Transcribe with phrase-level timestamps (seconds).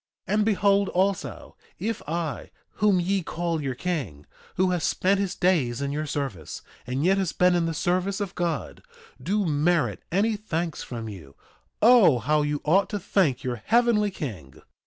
[0.27, 5.35] 2:19 And behold also, if I, whom ye call your king, who has spent his
[5.35, 8.81] days in your service, and yet has been in the service of God,
[9.21, 11.35] do merit any thanks from you,
[11.83, 14.63] O how you ought to thank your heavenly King!